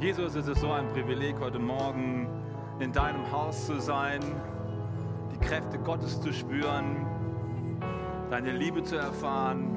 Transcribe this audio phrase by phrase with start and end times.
[0.00, 2.26] Jesus, es ist so ein Privileg, heute Morgen
[2.78, 4.22] in deinem Haus zu sein,
[5.30, 7.06] die Kräfte Gottes zu spüren,
[8.30, 9.76] deine Liebe zu erfahren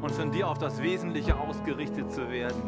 [0.00, 2.62] und von dir auf das Wesentliche ausgerichtet zu werden.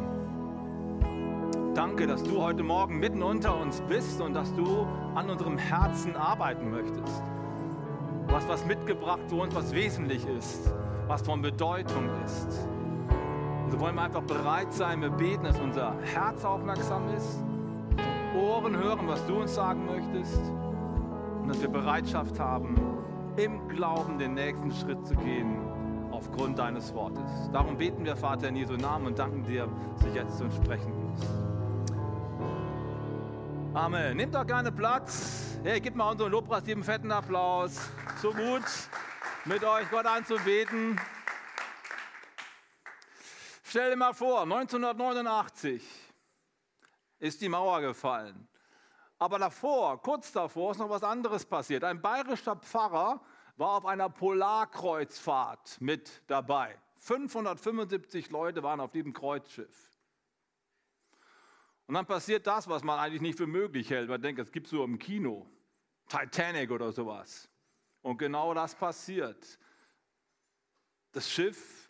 [1.76, 6.16] Danke, dass du heute Morgen mitten unter uns bist und dass du an unserem Herzen
[6.16, 7.22] arbeiten möchtest.
[8.26, 10.74] Du hast was mitgebracht für uns, was wesentlich ist,
[11.06, 12.66] was von Bedeutung ist.
[13.74, 17.42] So wollen wir einfach bereit sein, wir beten, dass unser Herz aufmerksam ist,
[18.32, 20.40] Ohren hören, was du uns sagen möchtest
[21.42, 22.76] und dass wir Bereitschaft haben,
[23.36, 25.58] im Glauben den nächsten Schritt zu gehen
[26.12, 27.50] aufgrund deines Wortes.
[27.52, 30.54] Darum beten wir, Vater, in Jesu Namen und danken dir, dass du jetzt zu uns
[30.54, 31.28] sprechen wirst.
[33.74, 34.16] Amen.
[34.16, 35.58] Nehmt doch gerne Platz.
[35.64, 37.90] Hey, gib mal unseren Lobpreis einen fetten Applaus.
[38.22, 38.62] So gut,
[39.46, 40.96] mit euch Gott anzubeten.
[43.74, 45.82] Stell dir mal vor, 1989
[47.18, 48.46] ist die Mauer gefallen.
[49.18, 51.82] Aber davor, kurz davor, ist noch was anderes passiert.
[51.82, 53.20] Ein bayerischer Pfarrer
[53.56, 56.78] war auf einer Polarkreuzfahrt mit dabei.
[56.98, 59.98] 575 Leute waren auf diesem Kreuzschiff.
[61.88, 64.08] Und dann passiert das, was man eigentlich nicht für möglich hält.
[64.08, 65.50] Man denkt, es gibt so im Kino,
[66.06, 67.50] Titanic oder sowas.
[68.02, 69.58] Und genau das passiert.
[71.10, 71.83] Das Schiff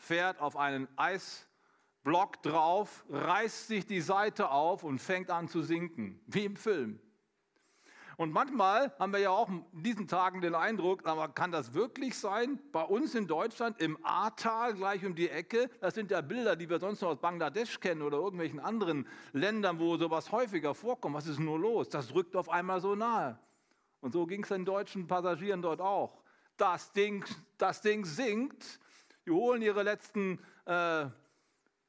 [0.00, 6.20] fährt auf einen Eisblock drauf, reißt sich die Seite auf und fängt an zu sinken,
[6.26, 7.00] wie im Film.
[8.16, 12.18] Und manchmal haben wir ja auch in diesen Tagen den Eindruck, aber kann das wirklich
[12.18, 12.60] sein?
[12.70, 16.68] Bei uns in Deutschland im Ahrtal gleich um die Ecke, das sind ja Bilder, die
[16.68, 21.14] wir sonst noch aus Bangladesch kennen oder irgendwelchen anderen Ländern, wo sowas häufiger vorkommt.
[21.14, 21.88] Was ist nur los?
[21.88, 23.38] Das rückt auf einmal so nahe.
[24.02, 26.22] Und so ging es den deutschen Passagieren dort auch.
[26.58, 27.24] Das Ding,
[27.56, 28.79] das Ding sinkt,
[29.26, 31.06] die holen ihre letzten äh,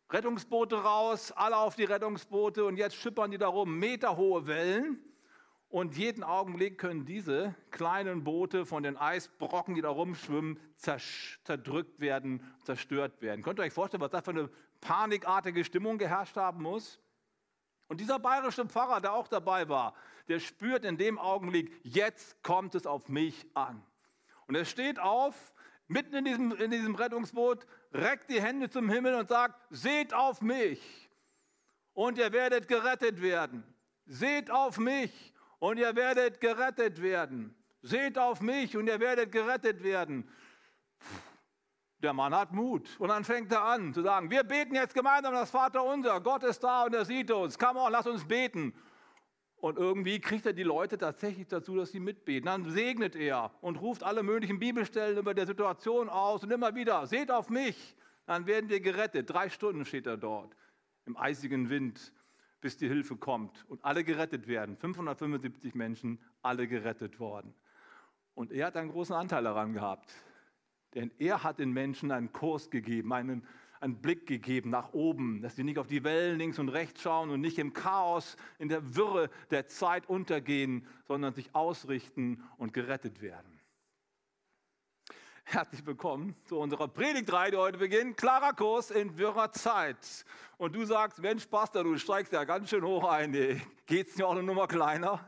[0.10, 5.00] Rettungsboote raus, alle auf die Rettungsboote und jetzt schippern die da rum, meterhohe Wellen.
[5.70, 12.44] Und jeden Augenblick können diese kleinen Boote von den Eisbrocken, die da rumschwimmen, zerdrückt werden,
[12.64, 13.42] zerstört werden.
[13.42, 14.50] Könnt ihr euch vorstellen, was da für eine
[14.82, 17.00] panikartige Stimmung geherrscht haben muss?
[17.88, 19.94] Und dieser bayerische Pfarrer, der auch dabei war,
[20.28, 23.82] der spürt in dem Augenblick, jetzt kommt es auf mich an.
[24.48, 25.54] Und er steht auf,
[25.88, 30.42] mitten in diesem, in diesem Rettungsboot, reckt die Hände zum Himmel und sagt, seht auf
[30.42, 31.10] mich
[31.94, 33.64] und ihr werdet gerettet werden.
[34.06, 37.56] Seht auf mich und ihr werdet gerettet werden.
[37.82, 40.30] Seht auf mich und ihr werdet gerettet werden.
[42.00, 45.34] Der Mann hat Mut und dann fängt er an zu sagen, wir beten jetzt gemeinsam
[45.34, 46.20] das Vater unser.
[46.20, 47.60] Gott ist da und er sieht uns.
[47.60, 48.74] Come on, lass uns beten.
[49.62, 52.48] Und irgendwie kriegt er die Leute tatsächlich dazu, dass sie mitbeten.
[52.48, 57.06] Dann segnet er und ruft alle möglichen Bibelstellen über der Situation aus und immer wieder,
[57.08, 57.96] seht auf mich,
[58.26, 59.30] dann werden wir gerettet.
[59.30, 60.56] Drei Stunden steht er dort
[61.06, 62.12] im eisigen Wind
[62.62, 64.78] bis die Hilfe kommt und alle gerettet werden.
[64.78, 67.54] 575 Menschen, alle gerettet worden.
[68.36, 70.14] Und er hat einen großen Anteil daran gehabt,
[70.94, 73.46] denn er hat den Menschen einen Kurs gegeben, einen,
[73.82, 77.32] einen Blick gegeben nach oben, dass sie nicht auf die Wellen links und rechts schauen
[77.32, 83.22] und nicht im Chaos, in der Wirre der Zeit untergehen, sondern sich ausrichten und gerettet
[83.22, 83.60] werden.
[85.44, 88.16] Herzlich willkommen zu unserer Predigtreihe, die heute beginnt.
[88.18, 90.26] Klarer Kurs in wirrer Zeit.
[90.58, 93.34] Und du sagst, Mensch, Pastor, du steigst ja ganz schön hoch ein.
[93.88, 95.28] Geht es dir auch eine Nummer kleiner?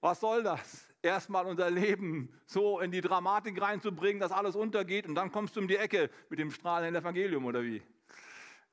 [0.00, 0.91] Was soll das?
[1.02, 5.60] Erstmal unser Leben so in die Dramatik reinzubringen, dass alles untergeht und dann kommst du
[5.60, 7.82] um die Ecke mit dem strahlenden Evangelium oder wie?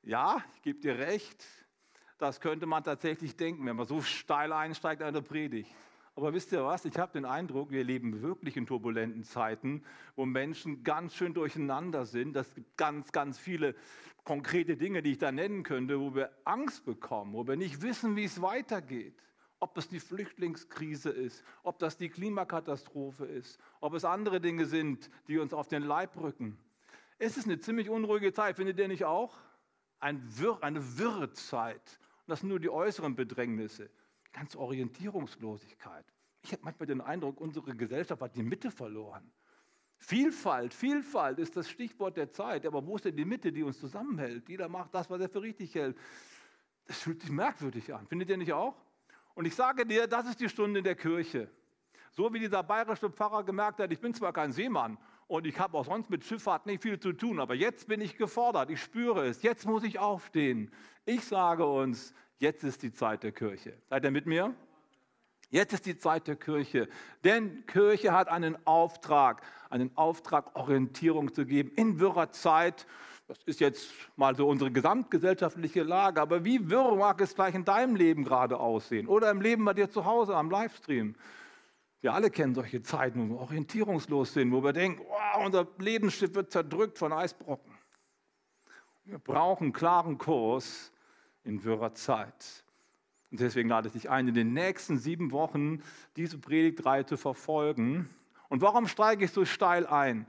[0.02, 1.44] Ja, ich gebe dir recht.
[2.18, 5.70] Das könnte man tatsächlich denken, wenn man so steil einsteigt an der Predigt.
[6.14, 6.84] Aber wisst ihr was?
[6.84, 9.82] Ich habe den Eindruck, wir leben wirklich in turbulenten Zeiten,
[10.16, 12.36] wo Menschen ganz schön durcheinander sind.
[12.36, 13.74] Es gibt ganz, ganz viele
[14.24, 18.16] konkrete Dinge, die ich da nennen könnte, wo wir Angst bekommen, wo wir nicht wissen,
[18.16, 19.14] wie es weitergeht.
[19.60, 25.10] Ob es die Flüchtlingskrise ist, ob das die Klimakatastrophe ist, ob es andere Dinge sind,
[25.28, 26.58] die uns auf den Leib rücken.
[27.18, 29.38] Es ist eine ziemlich unruhige Zeit, findet ihr nicht auch?
[29.98, 32.00] Ein Wirr, eine wirre Zeit.
[32.26, 33.90] Und das sind nur die äußeren Bedrängnisse
[34.32, 36.04] ganz Orientierungslosigkeit.
[36.42, 39.30] Ich habe manchmal den Eindruck, unsere Gesellschaft hat die Mitte verloren.
[39.98, 42.64] Vielfalt, Vielfalt ist das Stichwort der Zeit.
[42.64, 44.48] Aber wo ist denn die Mitte, die uns zusammenhält?
[44.48, 45.96] Jeder macht das, was er für richtig hält.
[46.86, 48.06] Das fühlt sich merkwürdig an.
[48.06, 48.74] Findet ihr nicht auch?
[49.40, 51.48] Und ich sage dir, das ist die Stunde der Kirche.
[52.12, 55.78] So wie dieser bayerische Pfarrer gemerkt hat, ich bin zwar kein Seemann und ich habe
[55.78, 59.26] auch sonst mit Schifffahrt nicht viel zu tun, aber jetzt bin ich gefordert, ich spüre
[59.26, 60.70] es, jetzt muss ich aufstehen.
[61.06, 63.74] Ich sage uns, Jetzt ist die Zeit der Kirche.
[63.90, 64.54] Seid ihr mit mir?
[65.50, 66.88] Jetzt ist die Zeit der Kirche.
[67.22, 72.86] Denn Kirche hat einen Auftrag, einen Auftrag, Orientierung zu geben in wirrer Zeit.
[73.30, 77.64] Das ist jetzt mal so unsere gesamtgesellschaftliche Lage, aber wie wirr mag es gleich in
[77.64, 81.14] deinem Leben gerade aussehen oder im Leben bei dir zu Hause am Livestream?
[82.00, 86.34] Wir alle kennen solche Zeiten, wo wir orientierungslos sind, wo wir denken, oh, unser Lebensschiff
[86.34, 87.72] wird zerdrückt von Eisbrocken.
[89.04, 90.90] Wir brauchen einen klaren Kurs
[91.44, 92.64] in wirrer Zeit.
[93.30, 95.84] Und deswegen lade ich dich ein, in den nächsten sieben Wochen
[96.16, 98.10] diese Predigtreihe zu verfolgen.
[98.48, 100.26] Und warum steige ich so steil ein?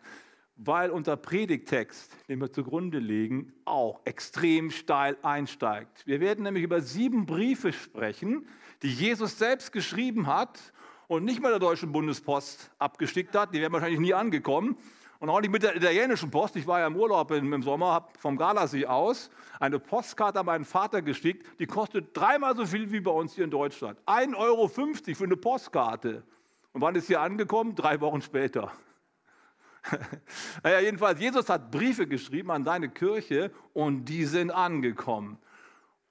[0.56, 6.06] Weil unser Predigtext, den wir zugrunde legen, auch extrem steil einsteigt.
[6.06, 8.48] Wir werden nämlich über sieben Briefe sprechen,
[8.84, 10.60] die Jesus selbst geschrieben hat
[11.08, 13.54] und nicht mit der deutschen Bundespost abgestickt hat.
[13.54, 14.78] Die wären wahrscheinlich nie angekommen.
[15.20, 16.56] Und auch nicht mit der italienischen Post.
[16.56, 20.66] Ich war ja im Urlaub im Sommer, habe vom Gardasee aus eine Postkarte an meinen
[20.66, 21.46] Vater geschickt.
[21.60, 24.00] Die kostet dreimal so viel wie bei uns hier in Deutschland.
[24.08, 26.24] 1,50 Euro für eine Postkarte.
[26.74, 27.76] Und wann ist sie angekommen?
[27.76, 28.72] Drei Wochen später.
[30.64, 35.38] naja, jedenfalls, Jesus hat Briefe geschrieben an seine Kirche und die sind angekommen.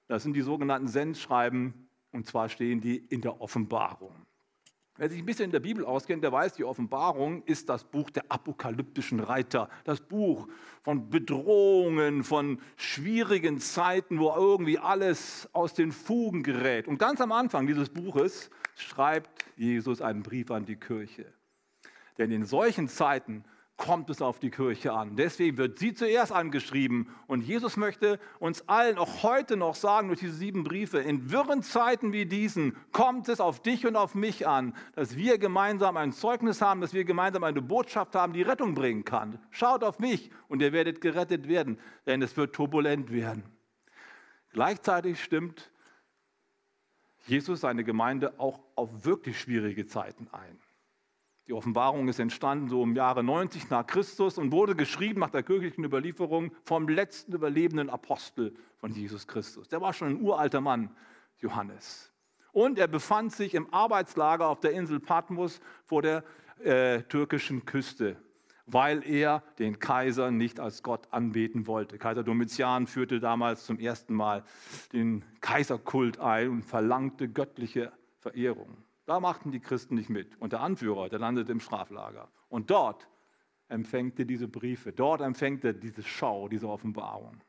[0.07, 4.13] Das sind die sogenannten Sendschreiben und zwar stehen die in der Offenbarung.
[4.97, 8.09] Wer sich ein bisschen in der Bibel auskennt, der weiß, die Offenbarung ist das Buch
[8.09, 9.69] der apokalyptischen Reiter.
[9.85, 10.47] Das Buch
[10.83, 16.87] von Bedrohungen, von schwierigen Zeiten, wo irgendwie alles aus den Fugen gerät.
[16.87, 21.33] Und ganz am Anfang dieses Buches schreibt Jesus einen Brief an die Kirche.
[22.17, 23.45] Denn in solchen Zeiten
[23.77, 25.15] kommt es auf die Kirche an.
[25.15, 27.09] Deswegen wird sie zuerst angeschrieben.
[27.25, 31.63] Und Jesus möchte uns allen auch heute noch sagen, durch diese sieben Briefe, in wirren
[31.63, 36.11] Zeiten wie diesen kommt es auf dich und auf mich an, dass wir gemeinsam ein
[36.11, 39.39] Zeugnis haben, dass wir gemeinsam eine Botschaft haben, die Rettung bringen kann.
[39.49, 43.43] Schaut auf mich und ihr werdet gerettet werden, denn es wird turbulent werden.
[44.51, 45.71] Gleichzeitig stimmt
[47.25, 50.59] Jesus seine Gemeinde auch auf wirklich schwierige Zeiten ein.
[51.51, 55.43] Die Offenbarung ist entstanden so im Jahre 90 nach Christus und wurde geschrieben nach der
[55.43, 59.67] kirchlichen Überlieferung vom letzten überlebenden Apostel von Jesus Christus.
[59.67, 60.95] Der war schon ein uralter Mann,
[61.39, 62.09] Johannes.
[62.53, 66.23] Und er befand sich im Arbeitslager auf der Insel Patmos vor der
[66.63, 68.15] äh, türkischen Küste,
[68.65, 71.97] weil er den Kaiser nicht als Gott anbeten wollte.
[71.97, 74.45] Kaiser Domitian führte damals zum ersten Mal
[74.93, 78.77] den Kaiserkult ein und verlangte göttliche Verehrung.
[79.05, 80.39] Da machten die Christen nicht mit.
[80.39, 82.29] Und der Anführer, der landete im Straflager.
[82.49, 83.07] Und dort
[83.67, 87.41] empfängt er diese Briefe, dort empfängt er diese Schau, diese Offenbarung.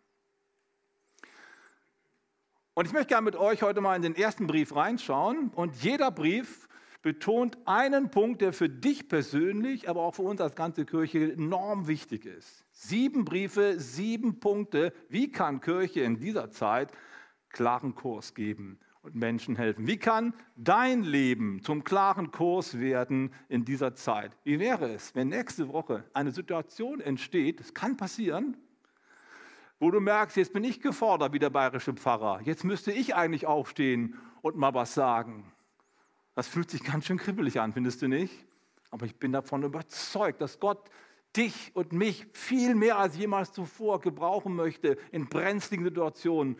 [2.74, 5.50] Und ich möchte gerne mit euch heute mal in den ersten Brief reinschauen.
[5.50, 6.68] Und jeder Brief
[7.02, 11.86] betont einen Punkt, der für dich persönlich, aber auch für uns als ganze Kirche enorm
[11.86, 12.64] wichtig ist.
[12.70, 14.94] Sieben Briefe, sieben Punkte.
[15.08, 16.92] Wie kann Kirche in dieser Zeit
[17.50, 19.86] klaren Kurs geben und Menschen helfen?
[19.86, 24.36] Wie kann dein Leben zum klaren Kurs werden in dieser Zeit?
[24.44, 28.56] Wie wäre es, wenn nächste Woche eine Situation entsteht, das kann passieren,
[29.80, 33.46] wo du merkst, jetzt bin ich gefordert wie der bayerische Pfarrer, jetzt müsste ich eigentlich
[33.46, 35.52] aufstehen und mal was sagen.
[36.34, 38.46] Das fühlt sich ganz schön kribbelig an, findest du nicht?
[38.90, 40.90] Aber ich bin davon überzeugt, dass Gott
[41.36, 46.56] dich und mich viel mehr als jemals zuvor gebrauchen möchte, in brenzligen Situationen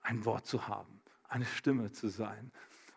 [0.00, 0.93] ein Wort zu haben
[1.28, 2.52] eine Stimme zu sein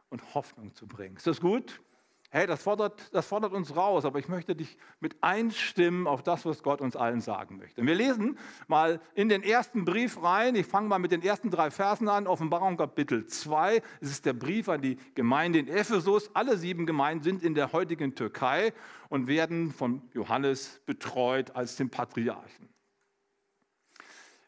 [0.10, 1.18] und Hoffnung zu bringen.
[1.18, 1.82] Ist das gut?
[2.30, 6.46] Hey, das fordert, das fordert uns raus, aber ich möchte dich mit einstimmen auf das,
[6.46, 7.86] was Gott uns allen sagen möchte.
[7.86, 10.56] wir lesen mal in den ersten Brief rein.
[10.56, 12.28] Ich fange mal mit den ersten drei Versen an.
[12.28, 13.82] Offenbarung Kapitel 2.
[14.02, 16.30] Es ist der Brief an die Gemeinde in Ephesus.
[16.34, 18.74] Alle sieben Gemeinden sind in der heutigen Türkei
[19.08, 22.68] und werden von Johannes betreut als dem Patriarchen.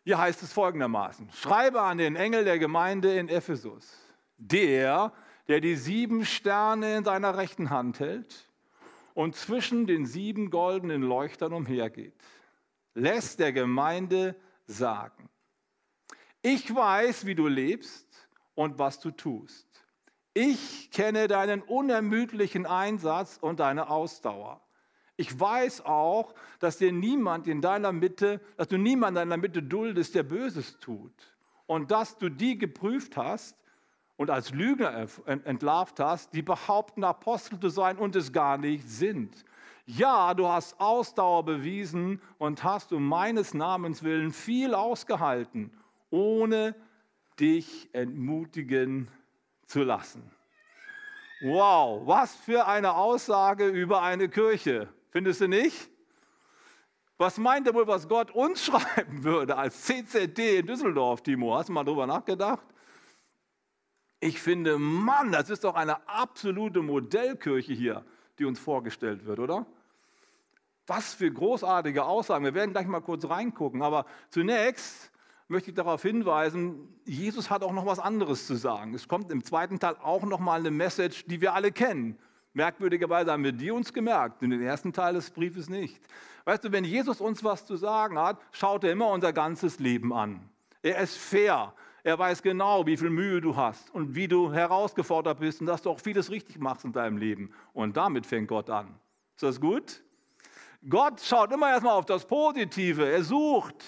[0.10, 3.96] Hier heißt es folgendermaßen, schreibe an den Engel der Gemeinde in Ephesus,
[4.38, 5.14] der,
[5.48, 8.50] der die sieben Sterne in seiner rechten Hand hält
[9.14, 12.16] und zwischen den sieben goldenen Leuchtern umhergeht,
[12.96, 14.36] lässt der Gemeinde
[14.66, 15.30] sagen,
[16.42, 18.08] ich weiß, wie du lebst
[18.56, 19.68] und was du tust.
[20.34, 24.60] Ich kenne deinen unermüdlichen Einsatz und deine Ausdauer.
[25.20, 29.62] Ich weiß auch, dass dir niemand in deiner Mitte, dass du niemand in deiner Mitte
[29.62, 31.12] duldest, der Böses tut.
[31.66, 33.58] Und dass du die geprüft hast
[34.16, 39.44] und als Lügner entlarvt hast, die behaupten, Apostel zu sein und es gar nicht sind.
[39.86, 45.70] Ja, du hast Ausdauer bewiesen und hast um meines Namens willen viel ausgehalten,
[46.12, 46.76] ohne
[47.42, 49.10] dich entmutigen
[49.66, 50.32] zu lassen.
[51.42, 54.88] Wow, was für eine Aussage über eine Kirche.
[55.10, 55.90] Findest du nicht?
[57.18, 61.56] Was meint er wohl, was Gott uns schreiben würde als CZD in Düsseldorf, Timo?
[61.56, 62.66] Hast du mal drüber nachgedacht?
[64.22, 68.06] Ich finde, Mann, das ist doch eine absolute Modellkirche hier,
[68.38, 69.66] die uns vorgestellt wird, oder?
[70.88, 72.44] Was für großartige Aussagen.
[72.44, 73.82] Wir werden gleich mal kurz reingucken.
[73.82, 75.12] Aber zunächst
[75.48, 78.94] möchte ich darauf hinweisen, Jesus hat auch noch was anderes zu sagen.
[78.94, 82.18] Es kommt im zweiten Teil auch noch mal eine Message, die wir alle kennen.
[82.54, 86.02] Merkwürdigerweise haben wir die uns gemerkt, in den ersten Teil des Briefes nicht.
[86.46, 90.14] Weißt du, wenn Jesus uns was zu sagen hat, schaut er immer unser ganzes Leben
[90.14, 90.50] an.
[90.82, 91.74] Er ist fair.
[92.04, 95.82] Er weiß genau, wie viel Mühe du hast und wie du herausgefordert bist und dass
[95.82, 97.52] du auch vieles richtig machst in deinem Leben.
[97.74, 98.96] Und damit fängt Gott an.
[99.36, 100.02] Ist das gut?
[100.88, 103.06] Gott schaut immer erstmal auf das Positive.
[103.06, 103.84] Er sucht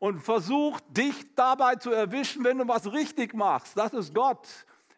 [0.00, 3.78] und versucht, dich dabei zu erwischen, wenn du was richtig machst.
[3.78, 4.48] Das ist Gott.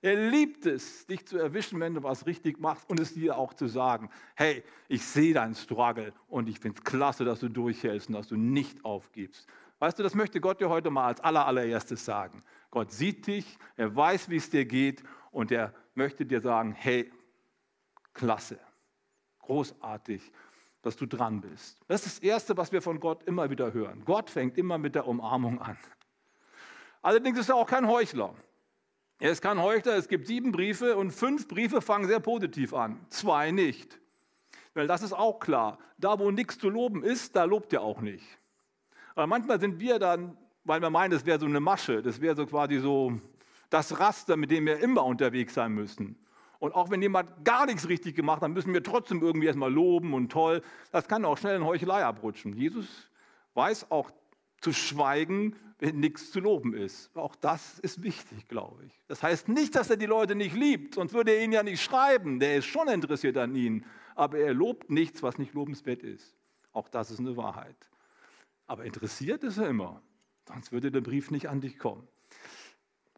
[0.04, 3.54] Er liebt es, dich zu erwischen, wenn du was richtig machst und es dir auch
[3.54, 8.08] zu sagen, hey, ich sehe deinen Struggle und ich finde es klasse, dass du durchhältst
[8.08, 9.48] und dass du nicht aufgibst.
[9.78, 12.42] Weißt du, das möchte Gott dir heute mal als allererstes sagen.
[12.70, 17.10] Gott sieht dich, er weiß, wie es dir geht und er möchte dir sagen, hey,
[18.12, 18.58] klasse,
[19.38, 20.30] großartig,
[20.82, 21.80] dass du dran bist.
[21.88, 24.02] Das ist das Erste, was wir von Gott immer wieder hören.
[24.04, 25.78] Gott fängt immer mit der Umarmung an.
[27.00, 28.34] Allerdings ist er auch kein Heuchler.
[29.18, 29.96] Er ist kein Heuchler.
[29.96, 34.00] Es gibt sieben Briefe und fünf Briefe fangen sehr positiv an, zwei nicht.
[34.74, 35.78] Weil das ist auch klar.
[35.98, 38.26] Da, wo nichts zu loben ist, da lobt er auch nicht.
[39.14, 42.34] Aber manchmal sind wir dann, weil wir meinen, das wäre so eine Masche, das wäre
[42.34, 43.12] so quasi so
[43.70, 46.16] das Raster, mit dem wir immer unterwegs sein müssen.
[46.58, 50.14] Und auch wenn jemand gar nichts richtig gemacht hat, müssen wir trotzdem irgendwie erstmal loben
[50.14, 50.62] und toll.
[50.90, 52.54] Das kann auch schnell in Heuchelei abrutschen.
[52.54, 52.86] Jesus
[53.54, 54.10] weiß auch
[54.64, 57.14] zu schweigen, wenn nichts zu loben ist.
[57.14, 59.02] Auch das ist wichtig, glaube ich.
[59.08, 61.82] Das heißt nicht, dass er die Leute nicht liebt, sonst würde er ihnen ja nicht
[61.82, 62.40] schreiben.
[62.40, 63.84] Der ist schon interessiert an ihnen.
[64.14, 66.34] Aber er lobt nichts, was nicht lobenswert ist.
[66.72, 67.76] Auch das ist eine Wahrheit.
[68.66, 70.00] Aber interessiert ist er immer.
[70.48, 72.08] Sonst würde der Brief nicht an dich kommen.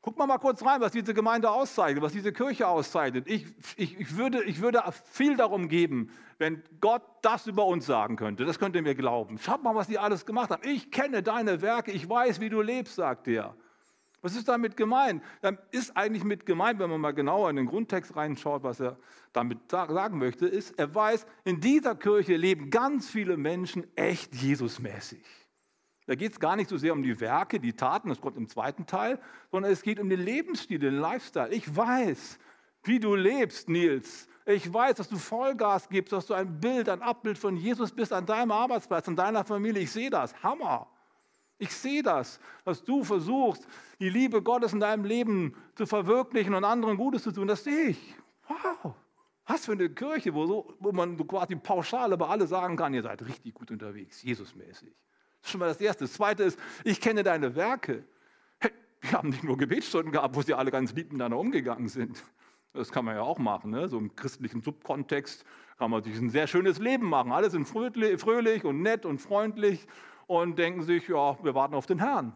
[0.06, 3.26] Guck mal mal kurz rein, was diese Gemeinde auszeichnet, was diese Kirche auszeichnet.
[3.26, 3.44] Ich,
[3.76, 8.44] ich, ich, würde, ich würde viel darum geben, wenn Gott das über uns sagen könnte.
[8.44, 9.36] Das könnt ihr mir glauben.
[9.36, 10.62] Schaut mal, was die alles gemacht haben.
[10.64, 13.56] Ich kenne deine Werke, ich weiß, wie du lebst, sagt er.
[14.22, 15.24] Was ist damit gemeint?
[15.40, 18.98] Dann ist eigentlich mit gemeint, wenn man mal genauer in den Grundtext reinschaut, was er
[19.32, 25.45] damit sagen möchte, ist, er weiß, in dieser Kirche leben ganz viele Menschen echt Jesusmäßig.
[26.06, 28.48] Da geht es gar nicht so sehr um die Werke, die Taten, das kommt im
[28.48, 29.18] zweiten Teil,
[29.50, 31.52] sondern es geht um den Lebensstil, den Lifestyle.
[31.52, 32.38] Ich weiß,
[32.84, 34.28] wie du lebst, Nils.
[34.44, 38.12] Ich weiß, dass du Vollgas gibst, dass du ein Bild, ein Abbild von Jesus bist
[38.12, 39.82] an deinem Arbeitsplatz, an deiner Familie.
[39.82, 40.40] Ich sehe das.
[40.42, 40.86] Hammer.
[41.58, 43.66] Ich sehe das, dass du versuchst,
[43.98, 47.48] die Liebe Gottes in deinem Leben zu verwirklichen und anderen Gutes zu tun.
[47.48, 48.14] Das sehe ich.
[48.46, 48.94] Wow.
[49.46, 53.02] Was für eine Kirche, wo, so, wo man quasi pauschal über alle sagen kann, ihr
[53.02, 54.92] seid richtig gut unterwegs, Jesusmäßig.
[55.46, 56.04] Schon mal das Erste.
[56.04, 58.04] Das Zweite ist, ich kenne deine Werke.
[58.58, 62.22] Hey, wir haben nicht nur Gebetsstunden gehabt, wo sie alle ganz lieb miteinander umgegangen sind.
[62.72, 63.70] Das kann man ja auch machen.
[63.70, 63.88] Ne?
[63.88, 65.44] So im christlichen Subkontext
[65.78, 67.32] kann man sich ein sehr schönes Leben machen.
[67.32, 69.86] Alle sind fröhlich und nett und freundlich
[70.26, 72.34] und denken sich, ja, wir warten auf den Herrn.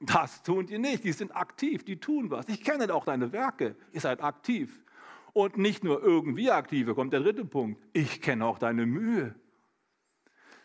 [0.00, 1.04] Das tun die nicht.
[1.04, 2.48] Die sind aktiv, die tun was.
[2.48, 3.76] Ich kenne auch deine Werke.
[3.92, 4.84] Ihr seid aktiv.
[5.32, 7.80] Und nicht nur irgendwie aktive, kommt der dritte Punkt.
[7.92, 9.34] Ich kenne auch deine Mühe.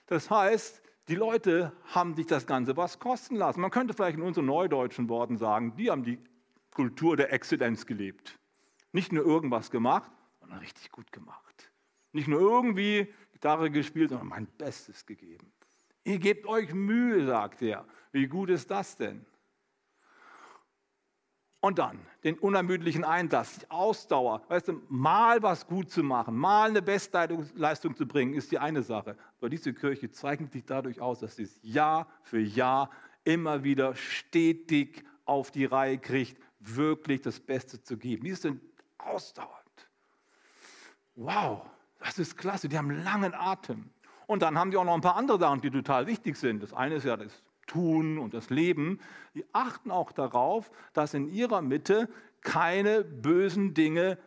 [0.07, 3.61] Das heißt, die Leute haben sich das Ganze was kosten lassen.
[3.61, 6.19] Man könnte vielleicht in unseren neudeutschen Worten sagen, die haben die
[6.71, 8.39] Kultur der Exzellenz gelebt.
[8.91, 11.71] Nicht nur irgendwas gemacht, sondern richtig gut gemacht.
[12.11, 15.51] Nicht nur irgendwie Gitarre gespielt, sondern mein Bestes gegeben.
[16.03, 17.85] Ihr gebt euch Mühe, sagt er.
[18.11, 19.25] Wie gut ist das denn?
[21.65, 24.43] Und dann den unermüdlichen Einsatz, die Ausdauer.
[24.49, 28.83] Weißt du, mal was gut zu machen, mal eine Bestleistung zu bringen, ist die eine
[28.83, 29.17] Sache.
[29.39, 32.91] Aber diese Kirche zeichnet sich dadurch aus, dass sie es Jahr für Jahr
[33.23, 38.25] immer wieder stetig auf die Reihe kriegt, wirklich das Beste zu geben.
[38.25, 38.61] Die sind
[38.99, 39.89] ausdauernd.
[41.15, 41.65] Wow,
[41.97, 42.69] das ist klasse.
[42.69, 43.89] Die haben langen Atem.
[44.27, 46.61] Und dann haben die auch noch ein paar andere Sachen, die total wichtig sind.
[46.61, 48.99] Das eine ist ja das Tun und das Leben,
[49.33, 52.09] die achten auch darauf, dass in ihrer Mitte
[52.41, 54.17] keine bösen Dinge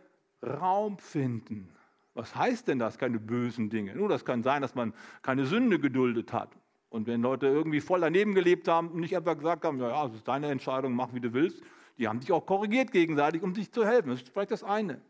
[0.42, 1.68] Raum finden.
[2.14, 3.94] Was heißt denn das, keine bösen Dinge?
[3.94, 4.92] Nun, das kann sein, dass man
[5.22, 6.50] keine Sünde geduldet hat.
[6.88, 10.16] Und wenn Leute irgendwie voll daneben gelebt haben und nicht einfach gesagt haben, ja, das
[10.16, 11.62] ist deine Entscheidung, mach wie du willst,
[11.98, 14.10] die haben sich auch korrigiert gegenseitig, um sich zu helfen.
[14.10, 15.00] Das ist vielleicht das eine.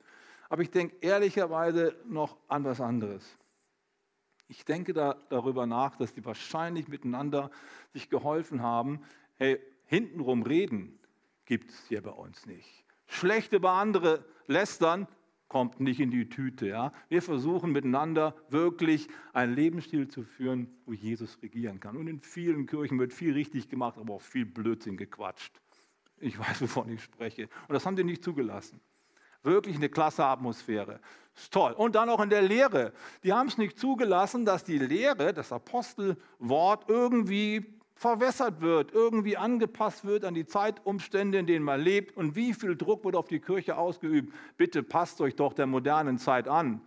[0.48, 3.37] Aber ich denke ehrlicherweise noch an was anderes.
[4.48, 7.50] Ich denke da, darüber nach, dass die wahrscheinlich miteinander
[7.92, 9.00] sich geholfen haben.
[9.36, 10.98] Hey, hintenrum reden
[11.44, 12.84] gibt es hier bei uns nicht.
[13.06, 15.06] Schlecht über andere lästern
[15.48, 16.66] kommt nicht in die Tüte.
[16.66, 16.92] Ja?
[17.08, 21.96] Wir versuchen miteinander wirklich einen Lebensstil zu führen, wo Jesus regieren kann.
[21.96, 25.60] Und in vielen Kirchen wird viel richtig gemacht, aber auch viel Blödsinn gequatscht.
[26.20, 27.44] Ich weiß, wovon ich spreche.
[27.68, 28.80] Und das haben die nicht zugelassen.
[29.42, 31.00] Wirklich eine klasse Atmosphäre.
[31.36, 31.72] Ist toll.
[31.72, 32.92] Und dann auch in der Lehre.
[33.22, 40.04] Die haben es nicht zugelassen, dass die Lehre, das Apostelwort, irgendwie verwässert wird, irgendwie angepasst
[40.04, 43.40] wird an die Zeitumstände, in denen man lebt und wie viel Druck wird auf die
[43.40, 44.32] Kirche ausgeübt.
[44.56, 46.80] Bitte passt euch doch der modernen Zeit an.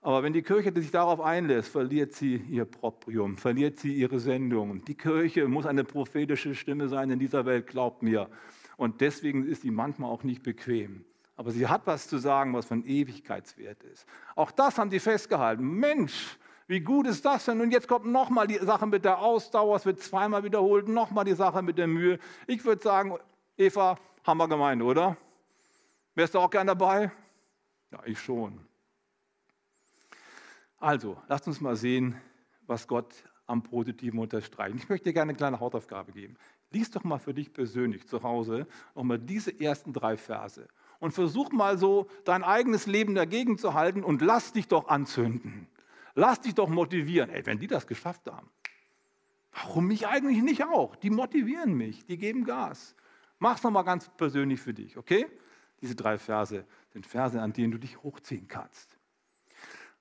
[0.00, 4.84] Aber wenn die Kirche sich darauf einlässt, verliert sie ihr Proprium, verliert sie ihre Sendung.
[4.84, 8.28] Die Kirche muss eine prophetische Stimme sein in dieser Welt, glaubt mir.
[8.76, 11.04] Und deswegen ist sie manchmal auch nicht bequem.
[11.36, 14.06] Aber sie hat was zu sagen, was von Ewigkeitswert ist.
[14.36, 15.64] Auch das haben sie festgehalten.
[15.64, 17.60] Mensch, wie gut ist das denn?
[17.60, 21.34] Und jetzt kommt nochmal die Sache mit der Ausdauer, es wird zweimal wiederholt, nochmal die
[21.34, 22.18] Sache mit der Mühe.
[22.46, 23.18] Ich würde sagen,
[23.56, 25.16] Eva, haben wir gemeint, oder?
[26.14, 27.10] Wärst du auch gern dabei?
[27.90, 28.60] Ja, ich schon.
[30.78, 32.20] Also, lasst uns mal sehen,
[32.66, 33.12] was Gott
[33.46, 34.76] am Positiven unterstreicht.
[34.76, 36.36] Ich möchte dir gerne eine kleine Hausaufgabe geben.
[36.70, 40.66] Lies doch mal für dich persönlich zu Hause nochmal diese ersten drei Verse
[41.02, 45.66] und versuch mal so dein eigenes Leben dagegen zu halten und lass dich doch anzünden.
[46.14, 47.28] Lass dich doch motivieren.
[47.28, 48.48] Ey, wenn die das geschafft haben,
[49.52, 50.94] warum mich eigentlich nicht auch?
[50.94, 52.94] Die motivieren mich, die geben Gas.
[53.40, 55.26] Mach's nochmal ganz persönlich für dich, okay?
[55.80, 58.96] Diese drei Verse sind Verse, an denen du dich hochziehen kannst.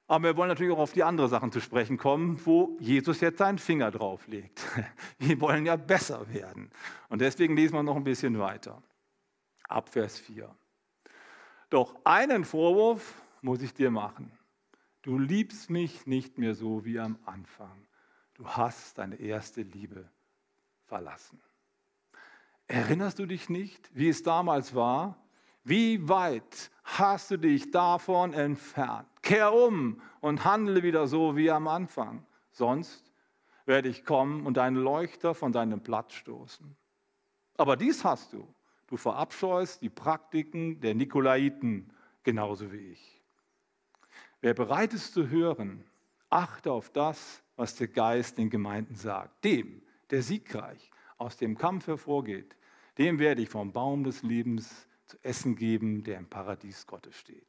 [0.05, 3.39] Aber wir wollen natürlich auch auf die anderen Sachen zu sprechen kommen, wo Jesus jetzt
[3.39, 4.62] seinen Finger drauf legt.
[5.17, 6.70] Wir wollen ja besser werden.
[7.10, 8.84] Und deswegen lesen wir noch ein bisschen weiter.
[9.67, 10.53] Ab Vers 4.
[11.71, 14.29] Doch einen Vorwurf muss ich dir machen.
[15.03, 17.87] Du liebst mich nicht mehr so wie am Anfang.
[18.33, 20.09] Du hast deine erste Liebe
[20.83, 21.41] verlassen.
[22.67, 25.17] Erinnerst du dich nicht, wie es damals war?
[25.63, 29.07] Wie weit hast du dich davon entfernt?
[29.21, 32.25] Kehr um und handle wieder so wie am Anfang.
[32.51, 33.13] Sonst
[33.65, 36.75] werde ich kommen und deinen Leuchter von deinem Platz stoßen.
[37.55, 38.53] Aber dies hast du.
[38.91, 41.89] Du verabscheust die Praktiken der Nikolaiten
[42.24, 43.21] genauso wie ich.
[44.41, 45.86] Wer bereit ist zu hören,
[46.29, 49.45] achte auf das, was der Geist den Gemeinden sagt.
[49.45, 52.57] Dem, der siegreich aus dem Kampf hervorgeht,
[52.98, 57.48] dem werde ich vom Baum des Lebens zu essen geben, der im Paradies Gottes steht.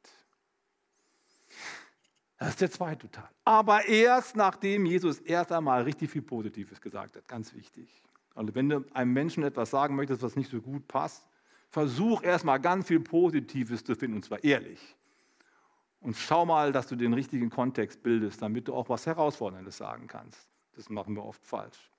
[2.38, 3.29] Das ist der zweite Teil.
[3.45, 8.01] Aber erst nachdem Jesus erst einmal richtig viel Positives gesagt hat, ganz wichtig.
[8.37, 11.29] Also wenn du einem Menschen etwas sagen möchtest, was nicht so gut passt,
[11.73, 14.95] versuch erst mal ganz viel Positives zu finden, und zwar ehrlich.
[16.01, 20.07] Und schau mal, dass du den richtigen Kontext bildest, damit du auch was Herausforderndes sagen
[20.07, 20.49] kannst.
[20.77, 21.91] Das machen wir oft falsch.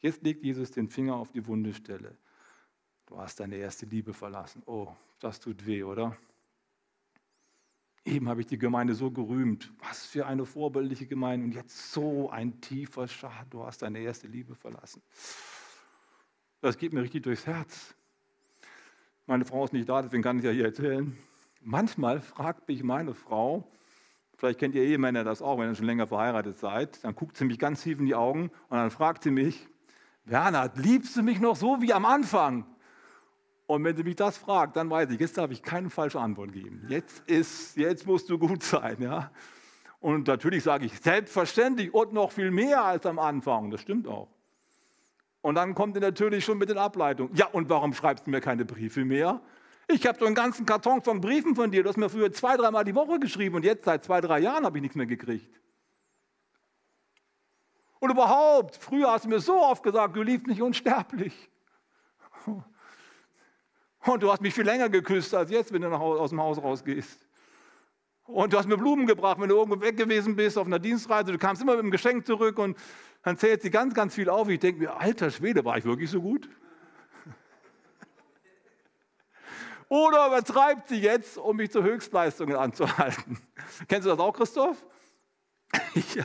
[0.00, 2.14] Jetzt legt Jesus den Finger auf die Wundestelle.
[3.06, 4.62] Du hast deine erste Liebe verlassen.
[4.66, 6.14] Oh, das tut weh, oder?
[8.04, 9.72] Eben habe ich die Gemeinde so gerühmt.
[9.78, 11.46] Was für eine vorbildliche Gemeinde.
[11.46, 13.46] Und jetzt so ein tiefer Schad.
[13.48, 15.00] Du hast deine erste Liebe verlassen.
[16.60, 17.94] Das geht mir richtig durchs Herz.
[19.26, 21.16] Meine Frau ist nicht da, deswegen kann ich ja hier erzählen.
[21.60, 23.68] Manchmal fragt mich meine Frau,
[24.36, 27.44] vielleicht kennt ihr Ehemänner das auch, wenn ihr schon länger verheiratet seid, dann guckt sie
[27.44, 29.68] mich ganz tief in die Augen und dann fragt sie mich,
[30.24, 32.66] Bernhard, liebst du mich noch so wie am Anfang?
[33.66, 36.52] Und wenn sie mich das fragt, dann weiß ich, jetzt darf ich keine falsche Antwort
[36.52, 36.84] geben.
[36.88, 38.96] Jetzt, ist, jetzt musst du gut sein.
[39.00, 39.30] Ja?
[40.00, 43.70] Und natürlich sage ich, selbstverständlich und noch viel mehr als am Anfang.
[43.70, 44.28] Das stimmt auch.
[45.42, 47.34] Und dann kommt er natürlich schon mit den Ableitungen.
[47.34, 49.40] Ja, und warum schreibst du mir keine Briefe mehr?
[49.88, 51.82] Ich habe so einen ganzen Karton von Briefen von dir.
[51.82, 54.64] Du hast mir früher zwei, dreimal die Woche geschrieben und jetzt seit zwei, drei Jahren
[54.64, 55.60] habe ich nichts mehr gekriegt.
[57.98, 61.50] Und überhaupt, früher hast du mir so oft gesagt, du liebst mich unsterblich.
[64.04, 67.20] Und du hast mich viel länger geküsst als jetzt, wenn du aus dem Haus rausgehst.
[68.24, 71.32] Und du hast mir Blumen gebracht, wenn du irgendwo weg gewesen bist auf einer Dienstreise.
[71.32, 72.76] Du kamst immer mit einem Geschenk zurück und
[73.22, 74.48] dann zählt sie ganz, ganz viel auf.
[74.48, 76.48] Ich denke mir, alter Schwede, war ich wirklich so gut?
[79.88, 83.38] Oder übertreibt sie jetzt, um mich zu Höchstleistungen anzuhalten?
[83.88, 84.82] Kennst du das auch, Christoph?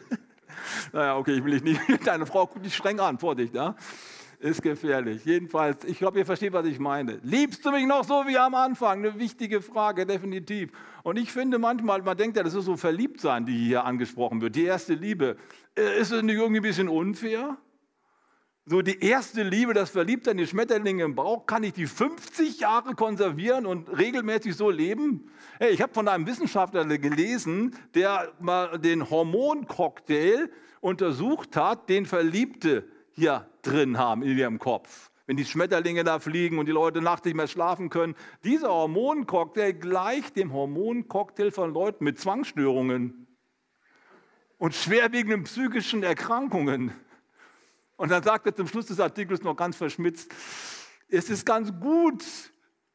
[0.94, 1.82] naja, okay, ich will dich nicht.
[2.08, 3.76] Deine Frau guckt dich streng an, Vorsicht, ja?
[4.40, 5.26] Ist gefährlich.
[5.26, 7.20] Jedenfalls, ich glaube, ihr versteht, was ich meine.
[7.24, 9.00] Liebst du mich noch so wie am Anfang?
[9.00, 10.72] Eine wichtige Frage, definitiv.
[11.02, 14.40] Und ich finde manchmal, man denkt ja, das ist so verliebt sein, die hier angesprochen
[14.42, 14.56] wird.
[14.56, 15.38] Die erste Liebe.
[15.76, 17.58] Äh, ist es nicht irgendwie ein bisschen unfair?
[18.70, 22.60] so die erste Liebe, das Verliebte an die Schmetterlinge im Bauch, kann ich die 50
[22.60, 25.32] Jahre konservieren und regelmäßig so leben?
[25.58, 30.50] Hey, ich habe von einem Wissenschaftler gelesen, der mal den Hormoncocktail
[30.82, 32.84] untersucht hat, den Verliebte
[33.18, 35.12] hier drin haben in ihrem Kopf.
[35.26, 38.16] Wenn die Schmetterlinge da fliegen und die Leute nachts nicht mehr schlafen können.
[38.46, 43.28] Dieser Hormoncocktail gleicht dem Hormoncocktail von Leuten mit Zwangsstörungen
[44.58, 46.94] und schwerwiegenden psychischen Erkrankungen.
[47.98, 50.32] Und dann sagt er zum Schluss des Artikels noch ganz verschmitzt,
[51.10, 52.24] es ist ganz gut,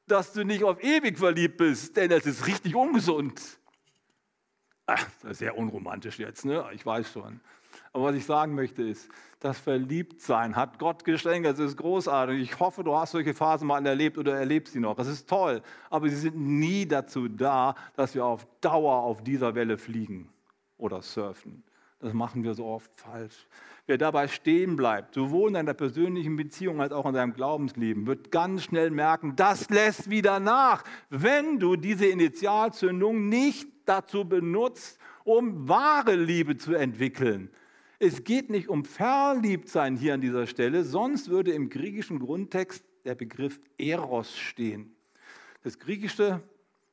[0.07, 3.59] dass du nicht auf ewig verliebt bist, denn es ist richtig ungesund.
[4.87, 6.65] Ach, das ist sehr unromantisch jetzt, ne?
[6.73, 7.41] ich weiß schon.
[7.93, 12.41] Aber was ich sagen möchte ist, das Verliebtsein hat Gott geschenkt, es ist großartig.
[12.41, 14.95] Ich hoffe, du hast solche Phasen mal erlebt oder erlebst sie noch.
[14.95, 19.55] Das ist toll, aber sie sind nie dazu da, dass wir auf Dauer auf dieser
[19.55, 20.31] Welle fliegen
[20.79, 21.65] oder surfen.
[21.99, 23.47] Das machen wir so oft falsch.
[23.87, 28.31] Wer dabei stehen bleibt, sowohl in deiner persönlichen Beziehung als auch in deinem Glaubensleben, wird
[28.31, 35.69] ganz schnell merken, das lässt wieder nach, wenn du diese Initialzündung nicht dazu benutzt, um
[35.69, 37.51] wahre Liebe zu entwickeln.
[38.05, 43.15] Es geht nicht um Verliebtsein hier an dieser Stelle, sonst würde im griechischen Grundtext der
[43.15, 44.97] Begriff Eros stehen.
[45.63, 46.43] Das griechische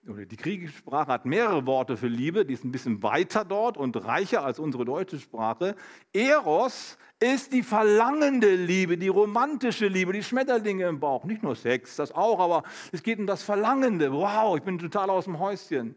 [0.08, 3.76] oder die griechische Sprache hat mehrere Worte für Liebe, die ist ein bisschen weiter dort
[3.76, 5.76] und reicher als unsere deutsche Sprache.
[6.14, 11.24] Eros ist die verlangende Liebe, die romantische Liebe, die Schmetterlinge im Bauch.
[11.24, 14.12] Nicht nur Sex, das auch, aber es geht um das Verlangende.
[14.12, 15.96] Wow, ich bin total aus dem Häuschen.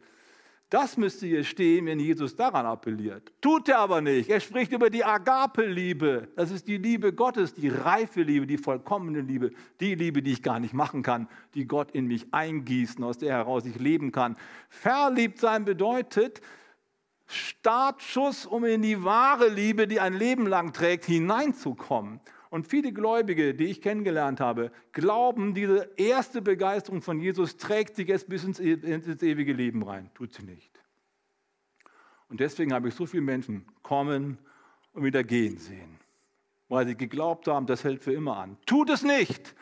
[0.73, 3.31] Das müsste hier stehen, wenn Jesus daran appelliert.
[3.43, 4.31] Tut er aber nicht.
[4.31, 6.29] Er spricht über die Agape-Liebe.
[6.35, 10.43] Das ist die Liebe Gottes, die reife Liebe, die vollkommene Liebe, die Liebe, die ich
[10.43, 14.35] gar nicht machen kann, die Gott in mich eingießt, aus der heraus ich leben kann.
[14.71, 16.41] Verliebt sein bedeutet
[17.27, 22.19] Startschuss, um in die wahre Liebe, die ein Leben lang trägt, hineinzukommen.
[22.53, 28.09] Und viele Gläubige, die ich kennengelernt habe, glauben, diese erste Begeisterung von Jesus trägt sich
[28.09, 30.11] jetzt bis ins, e-, ins ewige Leben rein.
[30.13, 30.71] Tut sie nicht.
[32.29, 34.37] Und deswegen habe ich so viele Menschen kommen
[34.93, 35.99] und wieder gehen sehen,
[36.69, 38.59] weil sie geglaubt haben, das hält für immer an.
[38.67, 39.55] Tut es nicht.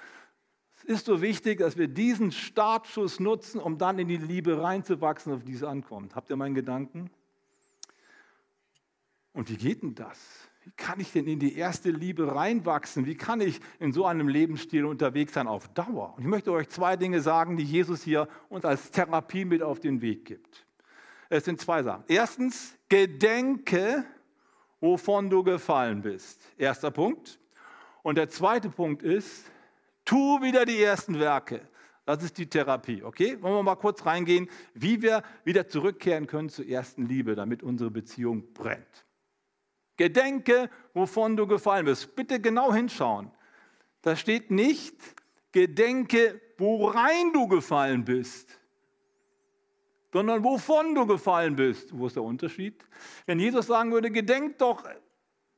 [0.78, 5.32] Es ist so wichtig, dass wir diesen Startschuss nutzen, um dann in die Liebe reinzuwachsen,
[5.32, 6.16] auf die es ankommt.
[6.16, 7.08] Habt ihr meinen Gedanken?
[9.32, 10.49] Und wie geht denn das?
[10.64, 13.06] Wie kann ich denn in die erste Liebe reinwachsen?
[13.06, 16.14] Wie kann ich in so einem Lebensstil unterwegs sein auf Dauer?
[16.16, 19.80] Und ich möchte euch zwei Dinge sagen, die Jesus hier uns als Therapie mit auf
[19.80, 20.66] den Weg gibt.
[21.30, 22.04] Es sind zwei Sachen.
[22.08, 24.04] Erstens, gedenke,
[24.80, 26.42] wovon du gefallen bist.
[26.58, 27.38] Erster Punkt.
[28.02, 29.50] Und der zweite Punkt ist,
[30.04, 31.62] tu wieder die ersten Werke.
[32.04, 33.40] Das ist die Therapie, okay?
[33.40, 37.90] Wollen wir mal kurz reingehen, wie wir wieder zurückkehren können zur ersten Liebe, damit unsere
[37.90, 39.04] Beziehung brennt.
[40.00, 42.16] Gedenke, wovon du gefallen bist.
[42.16, 43.30] Bitte genau hinschauen.
[44.00, 44.96] Da steht nicht,
[45.52, 48.58] gedenke, worein du gefallen bist,
[50.10, 51.90] sondern wovon du gefallen bist.
[51.92, 52.82] Wo ist der Unterschied?
[53.26, 54.84] Wenn Jesus sagen würde, gedenk doch,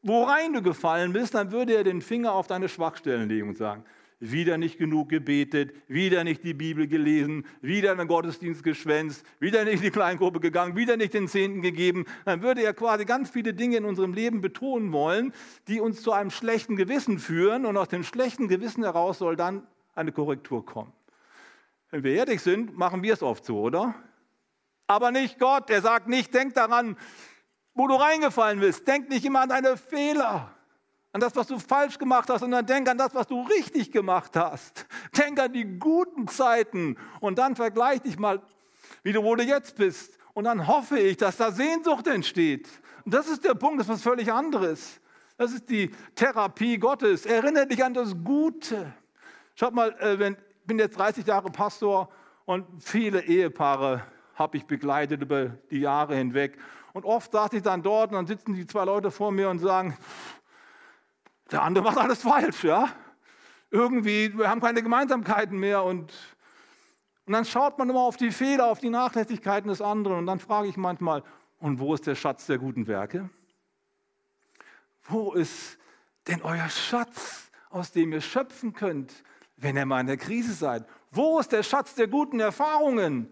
[0.02, 3.85] worein du gefallen bist, dann würde er den Finger auf deine Schwachstellen legen und sagen,
[4.30, 9.78] wieder nicht genug gebetet, wieder nicht die Bibel gelesen, wieder einen Gottesdienst geschwänzt, wieder nicht
[9.78, 13.52] in die Kleingruppe gegangen, wieder nicht den Zehnten gegeben, dann würde er quasi ganz viele
[13.52, 15.32] Dinge in unserem Leben betonen wollen,
[15.66, 19.66] die uns zu einem schlechten Gewissen führen und aus dem schlechten Gewissen heraus soll dann
[19.94, 20.92] eine Korrektur kommen.
[21.90, 23.94] Wenn wir ehrlich sind, machen wir es oft so, oder?
[24.87, 26.96] Aber nicht Gott, er sagt nicht, denk daran,
[27.74, 30.54] wo du reingefallen bist, denk nicht immer an deine Fehler
[31.12, 34.35] an das, was du falsch gemacht hast, sondern denk an das, was du richtig gemacht
[34.35, 34.87] hast.
[35.16, 38.40] Denk an die guten Zeiten und dann vergleich dich mal,
[39.03, 40.18] wie du, wo du jetzt bist.
[40.33, 42.66] Und dann hoffe ich, dass da Sehnsucht entsteht.
[43.05, 45.01] Und das ist der Punkt, das ist was völlig anderes.
[45.37, 47.27] Das ist die Therapie Gottes.
[47.27, 48.94] Erinnere dich an das Gute.
[49.55, 52.09] Schaut mal, äh, ich bin jetzt 30 Jahre Pastor
[52.46, 54.03] und viele Ehepaare
[54.35, 56.59] habe ich begleitet über die Jahre hinweg.
[56.94, 59.59] Und oft saß ich dann dort und dann sitzen die zwei Leute vor mir und
[59.59, 59.96] sagen,
[61.53, 62.88] der andere macht alles falsch, ja.
[63.71, 66.12] Irgendwie, wir haben keine Gemeinsamkeiten mehr und,
[67.27, 70.41] und dann schaut man immer auf die Fehler, auf die Nachlässigkeiten des anderen und dann
[70.41, 71.23] frage ich manchmal,
[71.59, 73.31] und wo ist der Schatz der guten Werke?
[75.05, 75.79] Wo ist
[76.27, 79.23] denn euer Schatz, aus dem ihr schöpfen könnt,
[79.57, 80.85] wenn ihr mal in der Krise seid?
[81.11, 83.29] Wo ist der Schatz der guten Erfahrungen?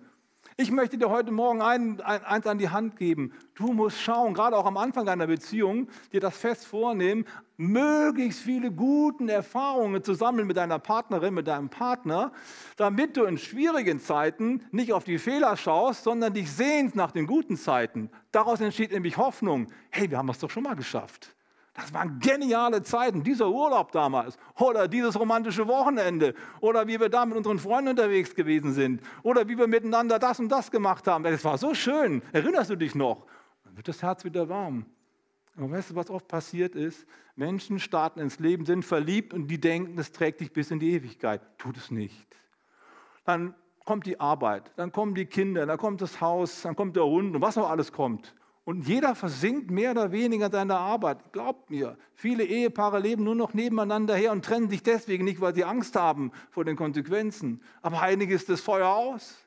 [0.57, 3.33] Ich möchte dir heute Morgen ein, ein, eins an die Hand geben.
[3.55, 7.25] Du musst schauen, gerade auch am Anfang deiner Beziehung, dir das fest vornehmen,
[7.61, 12.33] möglichst viele guten Erfahrungen zu sammeln mit deiner Partnerin, mit deinem Partner,
[12.77, 17.27] damit du in schwierigen Zeiten nicht auf die Fehler schaust, sondern dich sehnst nach den
[17.27, 18.11] guten Zeiten.
[18.33, 19.67] Daraus entsteht nämlich Hoffnung.
[19.91, 21.35] Hey, wir haben das doch schon mal geschafft.
[21.75, 27.27] Das waren geniale Zeiten, dieser Urlaub damals oder dieses romantische Wochenende oder wie wir da
[27.27, 31.25] mit unseren Freunden unterwegs gewesen sind oder wie wir miteinander das und das gemacht haben.
[31.25, 32.23] Das war so schön.
[32.33, 33.27] Erinnerst du dich noch?
[33.65, 34.87] Dann wird das Herz wieder warm.
[35.57, 37.07] Aber weißt du, was oft passiert ist?
[37.37, 40.93] Menschen starten ins Leben, sind verliebt und die denken, es trägt dich bis in die
[40.93, 41.43] Ewigkeit.
[41.59, 42.27] Tut es nicht.
[43.25, 47.05] Dann kommt die Arbeit, dann kommen die Kinder, dann kommt das Haus, dann kommt der
[47.05, 48.35] Hund und was noch alles kommt.
[48.65, 51.33] Und jeder versinkt mehr oder weniger in seiner Arbeit.
[51.33, 55.55] Glaubt mir, viele Ehepaare leben nur noch nebeneinander her und trennen sich deswegen nicht, weil
[55.55, 57.63] sie Angst haben vor den Konsequenzen.
[57.83, 59.39] Aber einige ist das Feuer aus.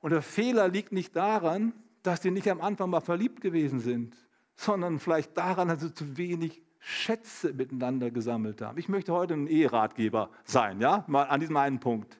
[0.00, 4.14] Und der Fehler liegt nicht daran, dass sie nicht am Anfang mal verliebt gewesen sind,
[4.58, 8.76] sondern vielleicht daran, dass sie zu wenig Schätze miteinander gesammelt haben.
[8.76, 12.18] Ich möchte heute ein Eheratgeber sein, ja, mal an diesem einen Punkt.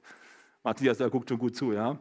[0.63, 1.99] Matthias, der guckt schon gut zu, ja.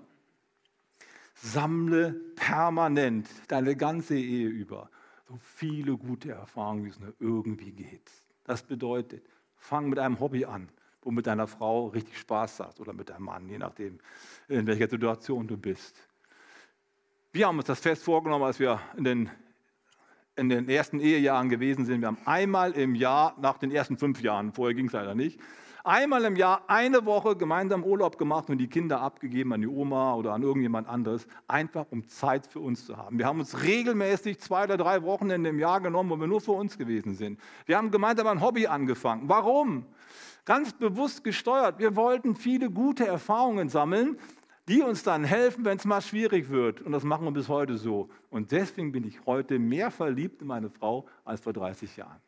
[1.35, 4.91] Sammle permanent deine ganze Ehe über
[5.29, 8.11] so viele gute Erfahrungen, wie es nur irgendwie geht.
[8.45, 9.25] Das bedeutet,
[9.57, 10.69] fang mit einem Hobby an,
[11.03, 13.99] wo mit deiner Frau richtig Spaß hast oder mit deinem Mann, je nachdem,
[14.47, 15.97] in welcher Situation du bist.
[17.33, 19.31] Wir haben uns das fest vorgenommen, als wir in den,
[20.39, 22.01] in den ersten Ehejahren gewesen sind.
[22.01, 25.41] Wir haben einmal im Jahr, nach den ersten fünf Jahren, vorher ging es leider nicht,
[25.85, 30.15] einmal im Jahr eine Woche gemeinsam Urlaub gemacht und die Kinder abgegeben an die Oma
[30.15, 33.19] oder an irgendjemand anderes, einfach um Zeit für uns zu haben.
[33.19, 36.53] Wir haben uns regelmäßig zwei oder drei Wochenende im Jahr genommen, wo wir nur für
[36.53, 37.41] uns gewesen sind.
[37.67, 39.23] Wir haben gemeinsam ein Hobby angefangen.
[39.27, 39.87] Warum?
[40.45, 41.79] Ganz bewusst gesteuert.
[41.79, 44.19] Wir wollten viele gute Erfahrungen sammeln,
[44.69, 46.81] die uns dann helfen, wenn es mal schwierig wird.
[46.83, 48.11] Und das machen wir bis heute so.
[48.31, 52.21] Und deswegen bin ich heute mehr verliebt in meine Frau als vor 30 Jahren.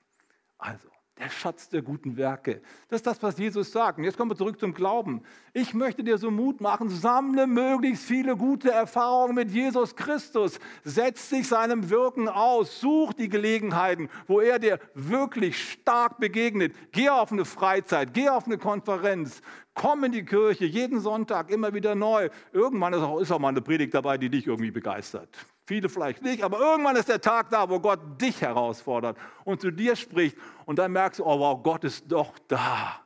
[0.58, 0.88] Also,
[1.20, 2.62] der Schatz der guten Werke.
[2.88, 3.98] Das ist das, was Jesus sagt.
[3.98, 5.22] Und jetzt kommen wir zurück zum Glauben.
[5.52, 10.58] Ich möchte dir so Mut machen, sammle möglichst viele gute Erfahrungen mit Jesus Christus.
[10.82, 12.80] Setz dich seinem Wirken aus.
[12.80, 16.74] Such die Gelegenheiten, wo er dir wirklich stark begegnet.
[16.92, 19.42] Geh auf eine Freizeit, geh auf eine Konferenz.
[19.74, 22.28] Komm in die Kirche, jeden Sonntag immer wieder neu.
[22.52, 25.28] Irgendwann ist auch, ist auch mal eine Predigt dabei, die dich irgendwie begeistert.
[25.70, 29.70] Viele vielleicht nicht, aber irgendwann ist der Tag da, wo Gott dich herausfordert und zu
[29.70, 30.36] dir spricht.
[30.66, 32.98] Und dann merkst du, oh wow, Gott ist doch da.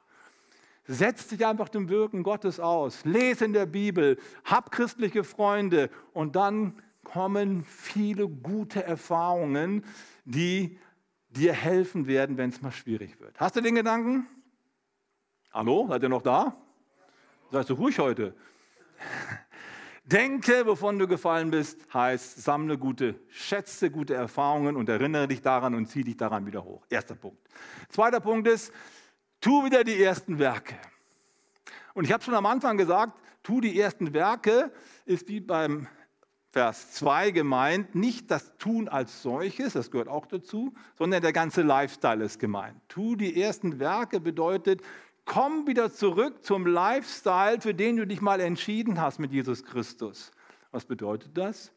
[0.87, 3.05] Setz dich einfach dem Wirken Gottes aus.
[3.05, 9.85] Lese in der Bibel, hab christliche Freunde und dann kommen viele gute Erfahrungen,
[10.25, 10.79] die
[11.29, 13.39] dir helfen werden, wenn es mal schwierig wird.
[13.39, 14.27] Hast du den Gedanken?
[15.53, 16.57] Hallo, seid ihr noch da?
[17.53, 18.35] Seid du ruhig heute?
[20.05, 25.75] Denke, wovon du gefallen bist, heißt, sammle gute Schätze, gute Erfahrungen und erinnere dich daran
[25.75, 26.85] und zieh dich daran wieder hoch.
[26.91, 27.39] Erster Punkt.
[27.89, 28.71] Zweiter Punkt ist,
[29.41, 30.75] tu wieder die ersten Werke.
[31.95, 34.71] Und ich habe schon am Anfang gesagt, tu die ersten Werke
[35.07, 35.87] ist wie beim
[36.51, 41.63] Vers 2 gemeint, nicht das Tun als solches, das gehört auch dazu, sondern der ganze
[41.63, 42.81] Lifestyle ist gemeint.
[42.89, 44.81] Tu die ersten Werke bedeutet,
[45.25, 50.31] Komm wieder zurück zum Lifestyle, für den du dich mal entschieden hast mit Jesus Christus.
[50.71, 51.73] Was bedeutet das?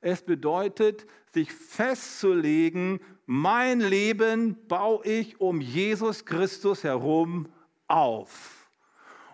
[0.00, 7.48] Es bedeutet, sich festzulegen, mein Leben baue ich um Jesus Christus herum
[7.88, 8.68] auf.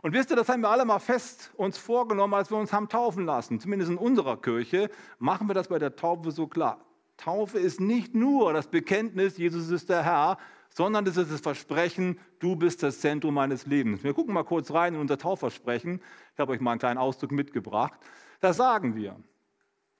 [0.02, 2.88] Und wisst ihr, das haben wir alle mal fest uns vorgenommen, als wir uns haben
[2.88, 3.60] taufen lassen.
[3.60, 6.84] Zumindest in unserer Kirche machen wir das bei der Taufe so klar.
[7.16, 10.38] Taufe ist nicht nur das Bekenntnis, Jesus ist der Herr,
[10.74, 14.04] sondern es ist das Versprechen, du bist das Zentrum meines Lebens.
[14.04, 16.00] Wir gucken mal kurz rein in unser Taufversprechen.
[16.34, 17.98] Ich habe euch mal einen kleinen Ausdruck mitgebracht.
[18.40, 19.16] Da sagen wir,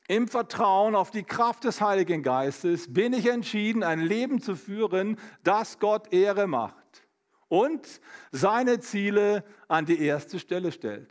[0.07, 5.19] im Vertrauen auf die Kraft des Heiligen Geistes bin ich entschieden, ein Leben zu führen,
[5.45, 7.07] das Gott Ehre macht
[7.49, 8.01] und
[8.31, 11.11] seine Ziele an die erste Stelle stellt.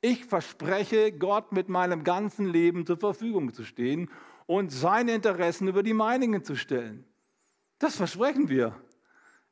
[0.00, 4.08] Ich verspreche, Gott mit meinem ganzen Leben zur Verfügung zu stehen
[4.46, 7.04] und seine Interessen über die meinigen zu stellen.
[7.80, 8.76] Das versprechen wir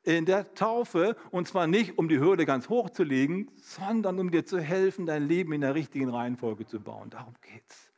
[0.07, 4.31] in der Taufe und zwar nicht, um die Hürde ganz hoch zu legen, sondern um
[4.31, 7.09] dir zu helfen, dein Leben in der richtigen Reihenfolge zu bauen.
[7.09, 7.91] Darum geht's.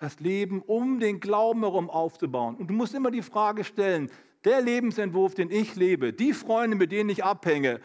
[0.00, 2.56] Das Leben um den Glauben herum aufzubauen.
[2.56, 4.10] Und du musst immer die Frage stellen,
[4.44, 7.80] der Lebensentwurf, den ich lebe, die Freunde, mit denen ich abhänge,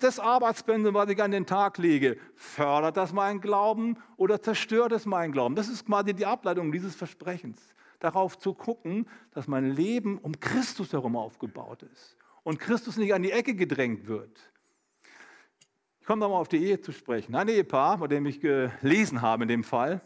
[0.00, 5.04] das Arbeitspensum, was ich an den Tag lege, fördert das meinen Glauben oder zerstört es
[5.04, 5.54] meinen Glauben?
[5.54, 7.60] Das ist quasi die Ableitung dieses Versprechens.
[8.00, 13.22] Darauf zu gucken, dass mein Leben um Christus herum aufgebaut ist und Christus nicht an
[13.22, 14.38] die Ecke gedrängt wird.
[16.00, 17.34] Ich komme nochmal auf die Ehe zu sprechen.
[17.34, 20.02] Ein Ehepaar, bei dem ich gelesen habe in dem Fall,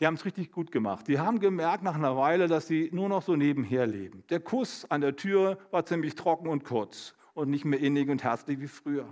[0.00, 1.06] die haben es richtig gut gemacht.
[1.08, 4.24] Die haben gemerkt nach einer Weile, dass sie nur noch so nebenher leben.
[4.30, 8.22] Der Kuss an der Tür war ziemlich trocken und kurz und nicht mehr innig und
[8.22, 9.08] herzlich wie früher.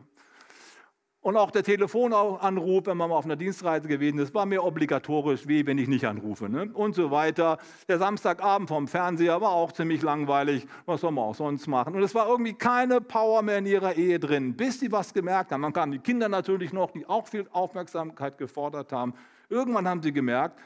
[1.22, 5.46] Und auch der Telefonanruf, wenn man mal auf einer Dienstreise gewesen ist, war mir obligatorisch,
[5.46, 6.48] wie wenn ich nicht anrufe.
[6.48, 6.68] Ne?
[6.74, 7.58] Und so weiter.
[7.86, 10.66] Der Samstagabend vom Fernseher war auch ziemlich langweilig.
[10.84, 11.94] Was soll man auch sonst machen?
[11.94, 15.52] Und es war irgendwie keine Power mehr in ihrer Ehe drin, bis sie was gemerkt
[15.52, 15.62] haben.
[15.62, 19.14] Dann kamen die Kinder natürlich noch, die auch viel Aufmerksamkeit gefordert haben.
[19.48, 20.58] Irgendwann haben sie gemerkt,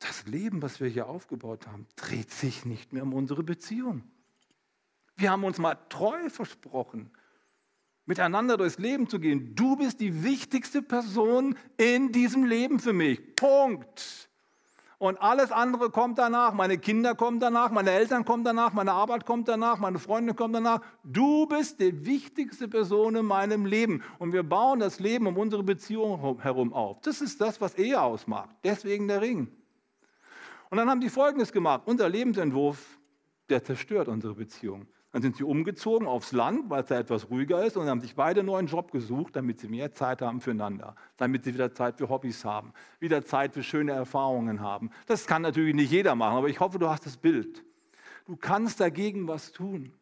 [0.00, 4.02] das Leben, was wir hier aufgebaut haben, dreht sich nicht mehr um unsere Beziehung.
[5.14, 7.12] Wir haben uns mal treu versprochen
[8.06, 9.54] miteinander durchs Leben zu gehen.
[9.54, 13.36] Du bist die wichtigste Person in diesem Leben für mich.
[13.36, 14.28] Punkt.
[15.02, 16.52] Und alles andere kommt danach.
[16.54, 20.54] Meine Kinder kommen danach, meine Eltern kommen danach, meine Arbeit kommt danach, meine Freunde kommen
[20.54, 20.80] danach.
[21.02, 24.04] Du bist die wichtigste Person in meinem Leben.
[24.20, 27.00] Und wir bauen das Leben um unsere Beziehung herum auf.
[27.00, 28.50] Das ist das, was Ehe ausmacht.
[28.62, 29.48] Deswegen der Ring.
[30.70, 31.82] Und dann haben die Folgendes gemacht.
[31.86, 33.00] Unser Lebensentwurf,
[33.48, 34.86] der zerstört unsere Beziehung.
[35.12, 38.14] Dann sind sie umgezogen aufs Land, weil es da etwas ruhiger ist und haben sich
[38.14, 41.98] beide einen neuen Job gesucht, damit sie mehr Zeit haben füreinander, damit sie wieder Zeit
[41.98, 44.90] für Hobbys haben, wieder Zeit für schöne Erfahrungen haben.
[45.06, 47.62] Das kann natürlich nicht jeder machen, aber ich hoffe, du hast das Bild.
[48.24, 49.92] Du kannst dagegen was tun.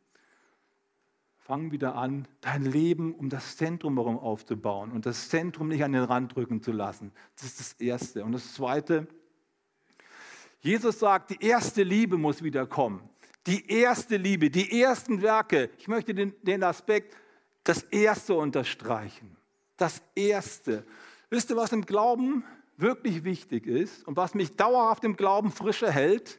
[1.38, 5.92] Fang wieder an, dein Leben um das Zentrum herum aufzubauen und das Zentrum nicht an
[5.92, 7.11] den Rand drücken zu lassen.
[7.35, 8.25] Das ist das Erste.
[8.25, 9.09] Und das Zweite,
[10.61, 13.01] Jesus sagt, die erste Liebe muss wieder kommen.
[13.46, 15.70] Die erste Liebe, die ersten Werke.
[15.79, 17.16] Ich möchte den, den Aspekt,
[17.64, 19.37] das Erste unterstreichen.
[19.76, 20.85] Das Erste.
[21.31, 22.44] Wisst ihr, was im Glauben
[22.76, 26.38] wirklich wichtig ist und was mich dauerhaft im Glauben frische hält?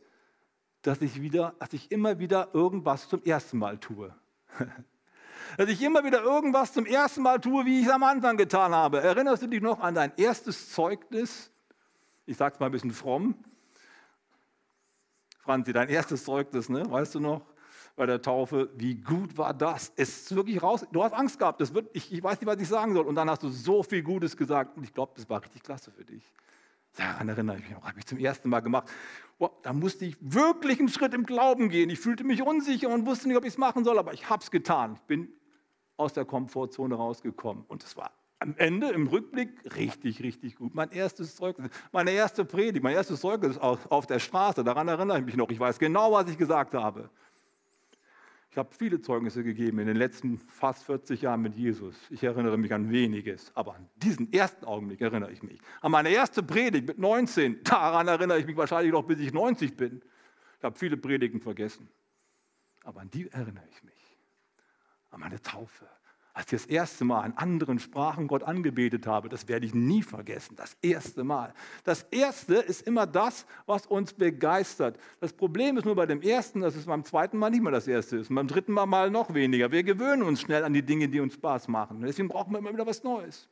[0.83, 4.13] Dass ich, wieder, dass ich immer wieder irgendwas zum ersten Mal tue.
[5.57, 8.73] dass ich immer wieder irgendwas zum ersten Mal tue, wie ich es am Anfang getan
[8.73, 9.01] habe.
[9.01, 11.51] Erinnerst du dich noch an dein erstes Zeugnis?
[12.25, 13.35] Ich sage es mal ein bisschen fromm.
[15.41, 16.89] Franzi, dein erstes Zeugnis, ne?
[16.89, 17.41] weißt du noch?
[17.95, 19.91] Bei der Taufe, wie gut war das?
[19.95, 20.85] Es ist wirklich raus.
[20.91, 23.05] Du hast Angst gehabt, das wird, ich, ich weiß nicht, was ich sagen soll.
[23.05, 24.77] Und dann hast du so viel Gutes gesagt.
[24.77, 26.23] Und ich glaube, das war richtig klasse für dich.
[26.95, 28.89] Daran erinnere ich mich noch, habe ich zum ersten Mal gemacht.
[29.39, 31.89] Oh, da musste ich wirklich einen Schritt im Glauben gehen.
[31.89, 34.41] Ich fühlte mich unsicher und wusste nicht, ob ich es machen soll, aber ich habe
[34.41, 34.93] es getan.
[34.95, 35.29] Ich bin
[35.97, 37.65] aus der Komfortzone rausgekommen.
[37.67, 40.73] Und es war am Ende im Rückblick richtig, richtig gut.
[40.73, 45.25] Mein erstes Zeugnis, meine erste Predigt, mein erstes Zeugnis auf der Straße, daran erinnere ich
[45.25, 45.49] mich noch.
[45.51, 47.11] Ich weiß genau, was ich gesagt habe.
[48.49, 51.95] Ich habe viele Zeugnisse gegeben in den letzten fast 40 Jahren mit Jesus.
[52.09, 55.61] Ich erinnere mich an weniges, aber an diesen ersten Augenblick erinnere ich mich.
[55.79, 59.77] An meine erste Predigt mit 19, daran erinnere ich mich wahrscheinlich noch, bis ich 90
[59.77, 60.01] bin.
[60.57, 61.89] Ich habe viele Predigten vergessen,
[62.83, 64.17] aber an die erinnere ich mich.
[65.11, 65.87] An meine Taufe,
[66.33, 70.01] als ich das erste Mal in anderen Sprachen Gott angebetet habe, das werde ich nie
[70.01, 71.53] vergessen, das erste Mal.
[71.83, 74.97] Das erste ist immer das, was uns begeistert.
[75.19, 77.87] Das Problem ist nur bei dem ersten, dass es beim zweiten Mal nicht mehr das
[77.87, 79.71] erste ist und beim dritten Mal mal noch weniger.
[79.71, 82.01] Wir gewöhnen uns schnell an die Dinge, die uns Spaß machen.
[82.01, 83.49] Deswegen brauchen wir immer wieder was Neues.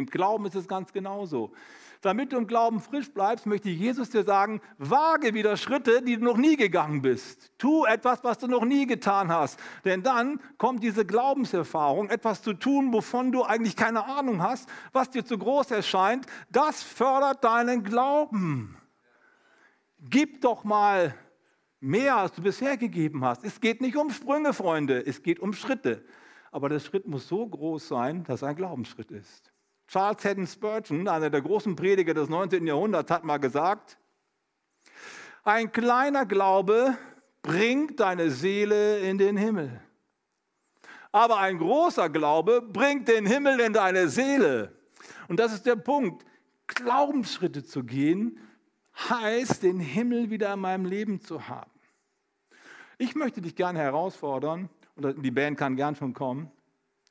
[0.00, 1.52] Im Glauben ist es ganz genauso.
[2.00, 6.24] Damit du im Glauben frisch bleibst, möchte Jesus dir sagen, wage wieder Schritte, die du
[6.24, 7.52] noch nie gegangen bist.
[7.58, 9.60] Tu etwas, was du noch nie getan hast.
[9.84, 15.10] Denn dann kommt diese Glaubenserfahrung, etwas zu tun, wovon du eigentlich keine Ahnung hast, was
[15.10, 16.24] dir zu groß erscheint.
[16.48, 18.78] Das fördert deinen Glauben.
[19.98, 21.14] Gib doch mal
[21.78, 23.44] mehr, als du bisher gegeben hast.
[23.44, 26.02] Es geht nicht um Sprünge, Freunde, es geht um Schritte.
[26.50, 29.52] Aber der Schritt muss so groß sein, dass er ein Glaubensschritt ist.
[29.90, 32.64] Charles Haddon Spurgeon, einer der großen Prediger des 19.
[32.64, 33.98] Jahrhunderts, hat mal gesagt,
[35.42, 36.96] ein kleiner Glaube
[37.42, 39.80] bringt deine Seele in den Himmel.
[41.10, 44.72] Aber ein großer Glaube bringt den Himmel in deine Seele.
[45.26, 46.24] Und das ist der Punkt.
[46.68, 48.38] Glaubensschritte zu gehen,
[49.08, 51.72] heißt, den Himmel wieder in meinem Leben zu haben.
[52.96, 56.52] Ich möchte dich gerne herausfordern, und die Band kann gern schon kommen,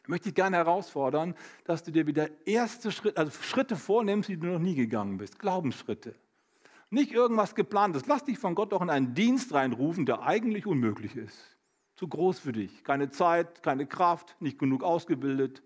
[0.10, 4.48] möchte ich gerne herausfordern, dass du dir wieder erste Schritte, also Schritte vornimmst, die du
[4.48, 5.38] noch nie gegangen bist.
[5.38, 6.16] Glaubensschritte.
[6.90, 8.08] Nicht irgendwas geplantes.
[8.08, 11.38] Lass dich von Gott doch in einen Dienst reinrufen, der eigentlich unmöglich ist.
[11.96, 12.84] Zu groß für dich.
[12.84, 15.62] Keine Zeit, keine Kraft, nicht genug ausgebildet.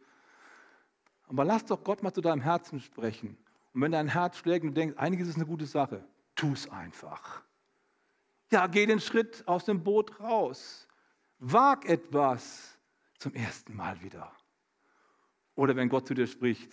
[1.30, 3.38] Aber lass doch Gott mal zu deinem Herzen sprechen.
[3.74, 6.04] Und wenn dein Herz schlägt und du denkst, einiges ist eine gute Sache,
[6.36, 7.42] tu es einfach.
[8.52, 10.88] Ja, geh den Schritt aus dem Boot raus.
[11.40, 12.73] Wag etwas
[13.24, 14.34] zum ersten Mal wieder.
[15.56, 16.70] Oder wenn Gott zu dir spricht,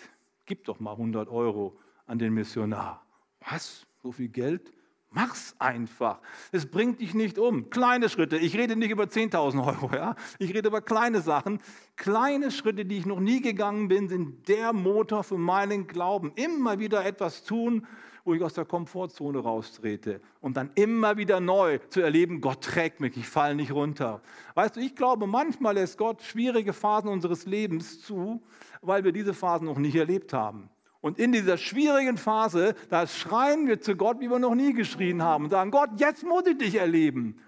[0.47, 3.07] gib doch mal 100 Euro an den Missionar.
[3.49, 3.87] Was?
[4.03, 4.73] So viel Geld?
[5.11, 6.21] Mach's einfach.
[6.51, 7.71] Es bringt dich nicht um.
[7.71, 8.37] Kleine Schritte.
[8.37, 10.17] Ich rede nicht über 10.000 Euro, ja.
[10.41, 11.61] Ich rede über kleine Sachen.
[11.95, 16.33] Kleine Schritte, die ich noch nie gegangen bin, sind der Motor für meinen Glauben.
[16.35, 17.87] Immer wieder etwas tun,
[18.25, 23.01] wo ich aus der Komfortzone raustrete und dann immer wieder neu zu erleben, Gott trägt
[23.01, 24.21] mich, ich falle nicht runter.
[24.55, 28.43] Weißt du, ich glaube, manchmal lässt Gott schwierige Phasen unseres Lebens zu,
[28.83, 30.71] weil wir diese Phasen noch nicht erlebt haben.
[31.01, 35.23] Und in dieser schwierigen Phase, da schreien wir zu Gott, wie wir noch nie geschrien
[35.23, 37.41] haben und sagen, Gott, jetzt muss ich dich erleben.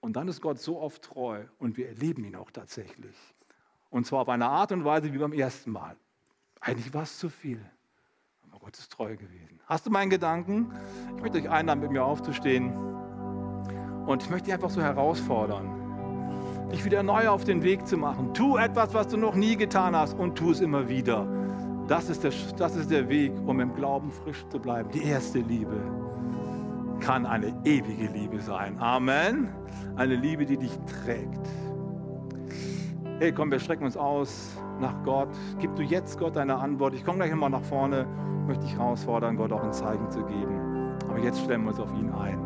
[0.00, 3.16] Und dann ist Gott so oft treu und wir erleben ihn auch tatsächlich.
[3.90, 5.96] Und zwar auf eine Art und Weise wie beim ersten Mal.
[6.60, 7.64] Eigentlich war es zu viel.
[8.64, 9.60] Gott ist treu gewesen.
[9.66, 10.72] Hast du meinen Gedanken?
[11.16, 12.72] Ich möchte euch einladen, mit mir aufzustehen.
[14.06, 18.32] Und ich möchte dich einfach so herausfordern, dich wieder neu auf den Weg zu machen.
[18.32, 21.28] Tu etwas, was du noch nie getan hast und tu es immer wieder.
[21.88, 24.90] Das ist der, das ist der Weg, um im Glauben frisch zu bleiben.
[24.92, 25.76] Die erste Liebe.
[27.00, 28.78] kann eine ewige Liebe sein.
[28.78, 29.48] Amen.
[29.96, 30.72] Eine Liebe, die dich
[31.04, 31.46] trägt.
[33.18, 35.28] Hey, komm, wir strecken uns aus nach Gott.
[35.58, 36.94] Gib du jetzt Gott deine Antwort.
[36.94, 38.06] Ich komme gleich nochmal nach vorne,
[38.46, 40.96] möchte dich herausfordern, Gott auch ein Zeichen zu geben.
[41.08, 42.38] Aber jetzt stellen wir uns auf ihn ein.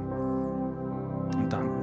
[1.36, 1.77] Und dann